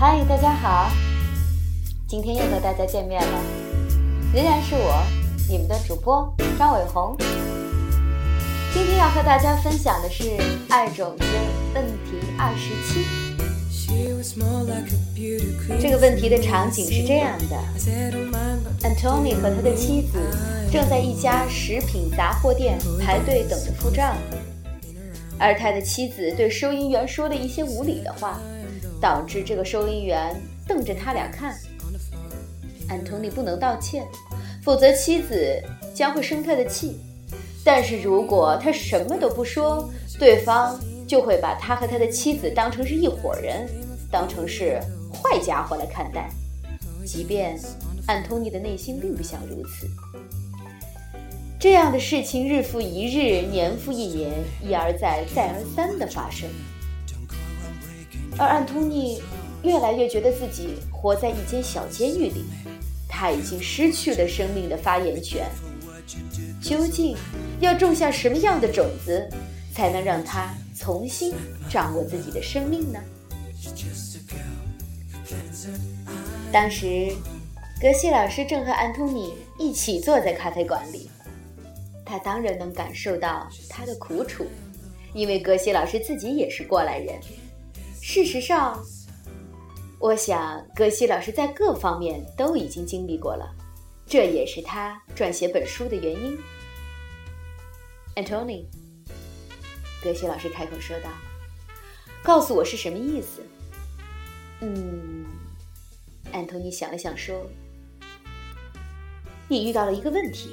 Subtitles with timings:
[0.00, 0.90] 嗨，大家好，
[2.08, 3.38] 今天又和大家见面了，
[4.32, 4.94] 仍然是我，
[5.46, 7.14] 你们的主播张伟红。
[8.72, 10.24] 今天要和大家分享的是
[10.70, 11.24] 《爱种子
[11.74, 13.04] 问题二十七》。
[15.78, 17.56] 这个问题的场景是这样的
[18.80, 20.18] ：Antony 和他的妻子
[20.72, 24.16] 正在一家食品杂货店排队等着付账，
[25.38, 28.40] 而他的妻子对收银员说了一些无理的话。
[29.00, 30.34] 导致这个收银员
[30.66, 31.56] 瞪着他俩看。
[32.88, 34.06] 安东尼不能道歉，
[34.62, 35.62] 否则妻子
[35.94, 37.00] 将会生他的气。
[37.64, 43.68] 但是如果他什么都不说，对方就会把他和他的妻子当成是一伙人，
[44.10, 44.80] 当成是
[45.12, 46.30] 坏家伙来看待。
[47.04, 47.58] 即便
[48.06, 49.88] 安东尼的内心并不想如此。
[51.58, 56.48] 这样的事情日复一日，年复一年，一而再，再而三的发生。
[58.40, 59.22] 而安东尼
[59.62, 62.46] 越来越觉得自己活在一间小监狱里，
[63.06, 65.46] 他已经失去了生命的发言权。
[66.58, 67.14] 究竟
[67.60, 69.28] 要种下什么样的种子，
[69.74, 71.34] 才能让他重新
[71.68, 72.98] 掌握自己的生命呢？
[76.50, 77.12] 当时，
[77.78, 81.10] 格西老师正和安东尼一起坐在咖啡馆里，
[82.06, 84.46] 他当然能感受到他的苦楚，
[85.12, 87.20] 因为格西老师自己也是过来人。
[88.02, 88.82] 事实上，
[90.00, 93.54] 我想格西老师在各方面都已经经历过了，
[94.06, 96.36] 这也是他撰写本书的原因。
[98.16, 98.64] Antony，
[100.02, 101.10] 格西老师开口说道
[102.24, 103.42] ：“告诉我是什么意思？”
[104.60, 105.24] 嗯，
[106.32, 107.46] 安东尼想了想说
[109.46, 110.50] ：“你遇到了一个问题，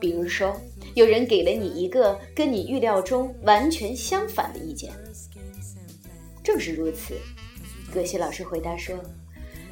[0.00, 0.58] 比如说，
[0.94, 4.92] 有人给了你一个跟你预料中完全相反的意见。”
[6.42, 7.14] 正是如此，
[7.92, 8.96] 葛西老师回答说：“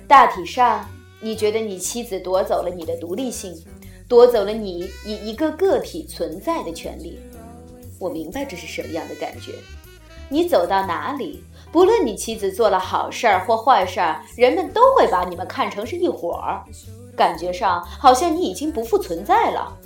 [0.07, 0.89] 大体上，
[1.21, 3.55] 你觉得你妻子夺走了你的独立性，
[4.07, 7.19] 夺走了你以一个个体存在的权利。
[7.99, 9.55] 我明白这是什么样的感觉。
[10.29, 16.63] 你走到哪里，不论你妻子做了好事儿或坏事儿，人们都会把你们看成是一伙儿，
[17.17, 19.79] 感觉上好像你已经不复存在了。”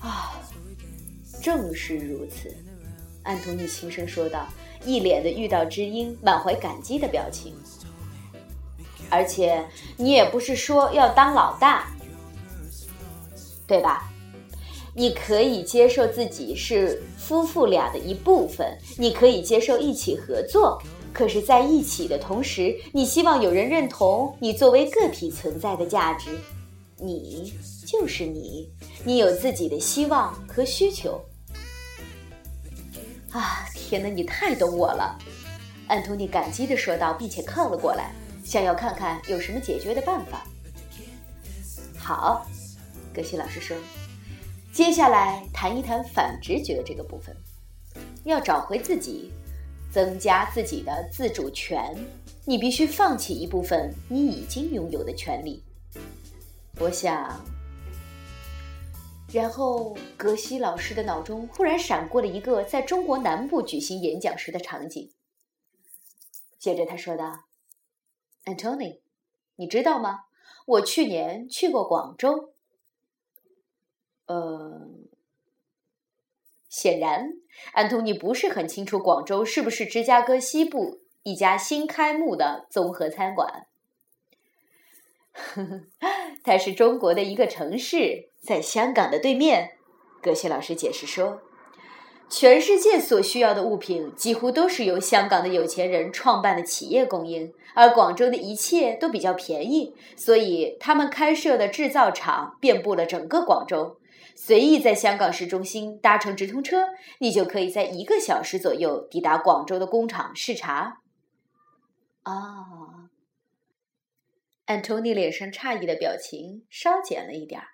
[0.00, 0.40] 啊，
[1.42, 2.54] 正是如此，
[3.24, 4.46] 安东尼轻声说道。
[4.86, 7.54] 一脸的遇到知音、满怀感激的表情，
[9.08, 9.64] 而且
[9.96, 11.88] 你也不是说要当老大，
[13.66, 14.12] 对吧？
[14.94, 20.78] 你可以接受自己是夫妇俩的一部分，你可以接受一起合作，
[21.14, 26.28] 可是在一起的同时，你希望有人认同你作为个体存在的价值。
[26.98, 27.54] 你
[27.86, 28.68] 就是你，
[29.02, 31.18] 你有自己的希望和需求。
[33.34, 34.08] 啊，天哪！
[34.08, 35.18] 你太懂我了，
[35.88, 38.12] 安东尼感激地说道，并且靠了过来，
[38.44, 40.46] 想要看看有什么解决的办法。
[41.98, 42.46] 好，
[43.12, 43.76] 格西老师说，
[44.72, 47.36] 接下来谈一谈反直觉这个部分。
[48.22, 49.32] 要找回自己，
[49.90, 51.92] 增加自己的自主权，
[52.44, 55.60] 你必须放弃一部分你已经拥有的权利。
[56.78, 57.44] 我想。
[59.34, 65.12] 然后，格西老师的脑中忽然闪过了一个在中国南部举行演讲时的场景。
[66.56, 67.46] 接着他说道
[68.44, 69.00] ：“Antony，
[69.56, 70.26] 你知道吗？
[70.66, 72.54] 我去年去过广州。
[74.26, 74.88] 呃，
[76.68, 77.32] 显然，
[77.72, 83.66] 安东尼不是很清楚广州是不是芝加哥西部一家新开幕的综合餐馆。
[85.34, 85.80] 呵呵，
[86.42, 89.78] 它是中国的一个城市。”在香港的对面，
[90.20, 91.40] 葛西老师解释说
[92.28, 103.98] ：“全世界所需要的物品几乎都是由香港的有钱人创办的企业供应，而广州的一切都比较便宜，所以他们开设的制造厂遍布了整个广州。
[104.36, 106.88] 随意在香港市中心搭乘直通车，
[107.20, 110.98] 你就可以在一个小时左右抵达广州的工厂视察。”
[112.24, 113.03] 啊，
[114.66, 117.66] 安东尼脸上诧异的表情稍减了一点儿。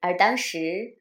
[0.00, 0.98] 而当时，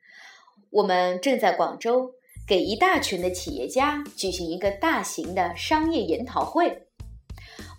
[0.70, 2.14] 我们正在广州
[2.48, 6.84] 给一大群的企业家举行一个大型的商业研讨会。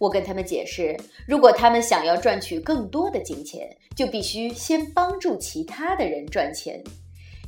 [0.00, 6.82] 我跟他们解释，如果他们想要赚取更多的金钱，就必须先帮助其他的人赚钱。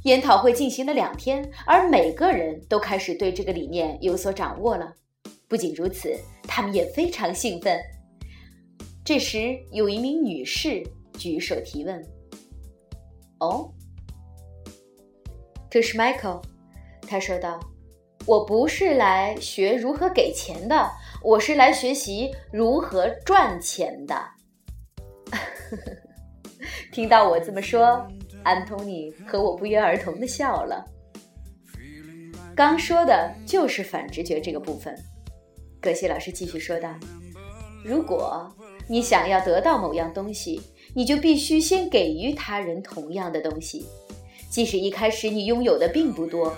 [0.05, 4.95] 研讨会进行了两天，而每个人都开始对这个理念有所掌握了。
[5.47, 7.81] 不仅如此，他们也非常兴奋。
[9.05, 10.83] 这时，有一名女士
[11.19, 12.05] 举手提问。
[13.41, 13.73] 哦，
[15.71, 16.43] 这是 Michael，
[17.09, 17.59] 他说道
[18.27, 20.91] ：“我不是来学如何给钱的，
[21.25, 24.15] 我是来学习如何赚钱的。
[26.93, 28.07] 听到我这么说，
[28.43, 30.85] 安东尼和我不约而同的笑了。
[32.55, 34.95] 刚说的就是反直觉这个部分。
[35.81, 36.95] 葛西老师继续说道
[37.83, 38.47] ：“如果
[38.91, 40.61] 你想要得到某样东西，
[40.95, 43.87] 你就必须先给予他人同样的东西，
[44.51, 46.53] 即使一开始你拥有的并不多，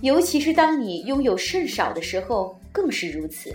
[0.00, 3.54] 尤其是当你拥有甚少的时候，更是如此。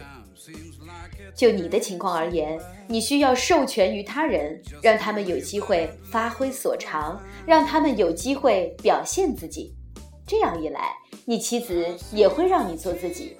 [1.35, 9.73] 就你的情况而言，你需要授权于他人，让他们有机会发挥所长，让他们有机会表现自己。
[10.27, 10.91] 这样一来，
[11.25, 11.83] 你妻子
[12.13, 13.35] 也会让你做自己。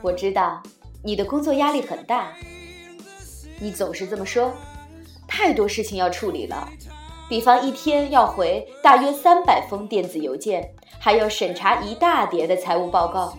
[0.00, 0.62] 我知道
[1.02, 2.32] 你的工作压力很大。”
[3.60, 4.50] 你总是这么说，
[5.28, 6.66] 太多事情要处理了，
[7.28, 10.68] 比方一天要回大约三百封电子邮件，
[10.98, 13.36] 还要审查一大叠的财务报告。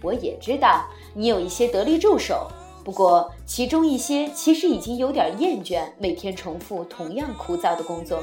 [0.00, 2.46] 我也知道你有一些得力助手，
[2.84, 8.22] 不过其中一些其实已经有点厌倦每天重复同样枯燥的工作，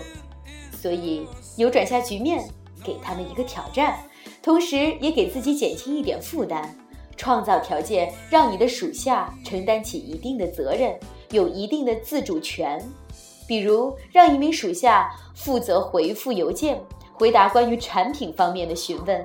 [0.72, 1.28] 所以
[1.58, 2.48] 扭转下局面，
[2.81, 4.00] 给他们一个挑战，
[4.42, 6.74] 同时也给自己减轻一点负担，
[7.18, 10.98] 创造条件让你的属下承担起一定的责任。
[11.36, 12.82] 有一定的自主权，
[13.46, 16.82] 比如让一名属下负责回复邮件，
[17.14, 19.22] 回答关于产品方面的询问；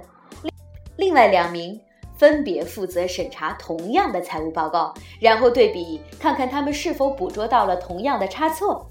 [0.97, 1.81] 另外两名
[2.19, 8.85] 分别负责审查同样的财务报告，然后对比看看他们是否捕捉到了同样的差错。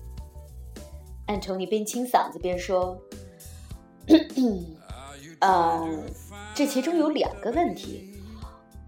[1.27, 2.97] 安东尼边清嗓子边说
[5.41, 5.87] ：“呃，
[6.55, 8.05] 这其中有两个问题。”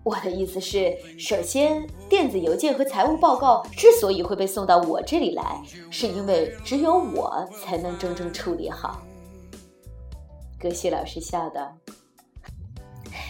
[0.03, 5.61] 我的意思是，首先，电子邮件和财务报告之所以会被送到我这里来，
[5.91, 8.99] 是因为只有我才能真正处理好。
[10.59, 11.71] 格西老师笑道：“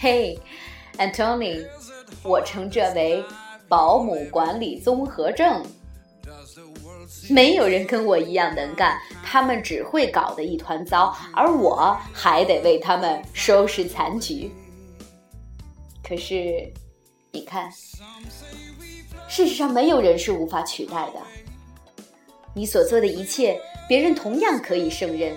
[0.00, 0.38] 嘿
[0.96, 1.62] ，Antony，
[2.22, 3.22] 我称这为
[3.68, 5.62] 保姆管理综合症。
[7.28, 14.50] 没有人跟我一样能干，他们只会搞得一团糟，而我还得为他们收拾残局。”
[16.12, 16.70] 可是，
[17.30, 17.72] 你看，
[19.28, 21.14] 事实上没有人是无法取代的。
[22.54, 25.34] 你所做的一切，别人同样可以胜任。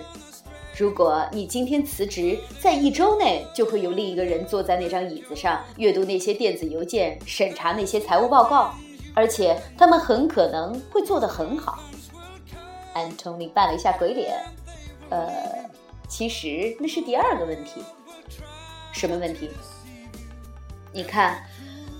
[0.76, 8.74] 如果你今天辞职，在一周内就会有另一个人坐在那张椅子上，阅读那些电子邮件，审查那些财务报告，
[9.14, 11.82] 而且他们很可能会做得很好。
[12.92, 14.38] 安东尼扮了一下鬼脸，
[15.08, 15.42] 呃，
[16.06, 17.80] 其实那是第二个问题。
[18.92, 19.48] 什么问题？
[20.96, 21.44] 你看，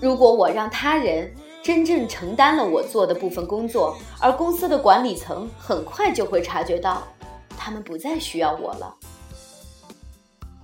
[0.01, 7.03] 如果我让他人真正承担了我做的部分工作，而公司的管理层很快就会察觉到，
[7.55, 8.91] 他们不再需要我了。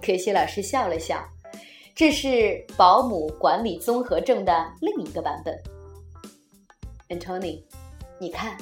[0.01, 1.23] 可西老师笑了笑，
[1.93, 5.55] 这是保姆管理综合症的另一个版本。
[7.09, 7.61] Antony，
[8.19, 8.57] 你看，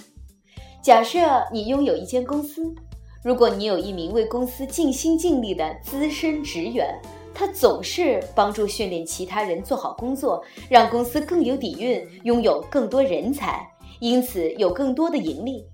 [0.83, 2.75] 假设你拥有一间公司，
[3.23, 6.93] 如果你有一名为公司尽心尽力的资深职员。
[7.33, 13.67] 他总是帮助训练其他人做好工作，让公司更有底蕴，拥有更多人才，
[13.99, 15.65] 因此有更多的盈利。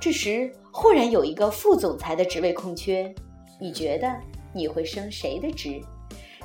[0.00, 3.14] 这时忽然有一个副总裁的职位空缺，
[3.60, 4.10] 你觉得
[4.52, 5.80] 你会升谁的职？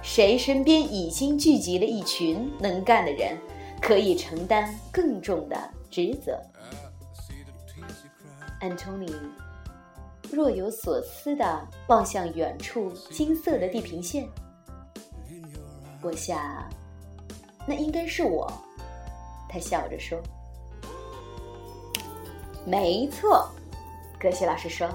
[0.01, 3.37] 谁身边已经聚集了一群能干的人，
[3.81, 5.57] 可以承担更重的
[5.89, 6.39] 职责
[8.61, 9.13] ？Antony
[10.31, 14.27] 若有所思地望向远处金色的地平线。
[16.05, 16.39] 我想，
[17.67, 18.47] 那应该是我。
[19.49, 20.21] 他笑着说
[22.63, 23.49] ：“没错。”
[24.21, 24.87] 格西老师说：“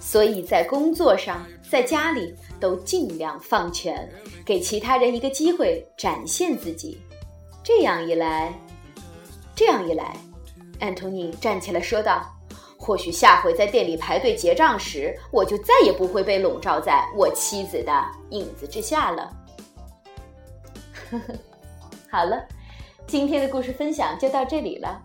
[0.00, 4.10] 所以在工作上，在家里都尽量放权，
[4.44, 7.00] 给其他人一个机会展现自己。
[7.62, 8.52] 这样一来，
[9.54, 10.16] 这样一来，
[10.80, 12.28] 安东尼站起来说道
[12.76, 19.30] ：‘或许下回在店里排队结账时，我就再也不会被笼罩在我妻子的影子之下了。’”
[22.10, 22.44] 好了，
[23.06, 25.02] 今天的故事分享就到这里了。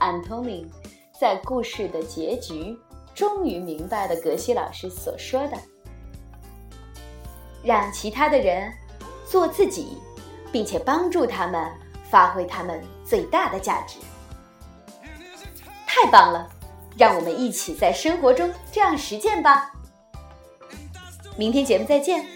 [0.00, 0.66] Antony
[1.18, 2.76] 在故事的结局
[3.14, 5.56] 终于明白了格西老师所说的：
[7.62, 8.72] 让其他的人
[9.26, 9.96] 做自己，
[10.50, 11.70] 并且帮助他们
[12.10, 13.98] 发挥他们最大的价值。
[15.86, 16.48] 太棒了，
[16.96, 19.72] 让我们一起在生活中这样实践吧。
[21.36, 22.31] 明天节目再见。